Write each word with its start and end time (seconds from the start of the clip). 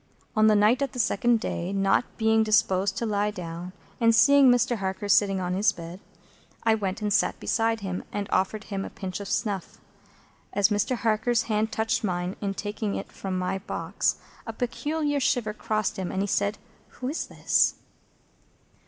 On 0.35 0.47
the 0.47 0.55
night 0.55 0.81
of 0.81 0.93
the 0.93 0.97
second 0.97 1.39
day, 1.39 1.71
not 1.71 2.05
being 2.17 2.41
disposed 2.41 2.97
to 2.97 3.05
lie 3.05 3.29
down, 3.29 3.71
and 3.99 4.15
seeing 4.15 4.49
Mr. 4.49 4.77
Harker 4.77 5.07
sitting 5.07 5.39
on 5.39 5.53
his 5.53 5.71
bed, 5.71 5.99
I 6.63 6.73
went 6.73 7.03
and 7.03 7.13
sat 7.13 7.39
beside 7.39 7.81
him, 7.81 8.03
and 8.11 8.27
offered 8.31 8.63
him 8.63 8.83
a 8.83 8.89
pinch 8.89 9.19
of 9.19 9.27
snuff. 9.27 9.77
As 10.53 10.69
Mr. 10.69 10.95
Harker's 10.97 11.43
hand 11.43 11.71
touched 11.71 12.03
mine 12.03 12.35
in 12.41 12.55
taking 12.55 12.95
it 12.95 13.11
from 13.11 13.37
my 13.37 13.59
box, 13.59 14.15
a 14.47 14.53
peculiar 14.53 15.19
shiver 15.19 15.53
crossed 15.53 15.97
him, 15.99 16.11
and 16.11 16.21
he 16.23 16.27
said, 16.27 16.57
"Who 16.93 17.07
is 17.07 17.27
this?" 17.27 17.75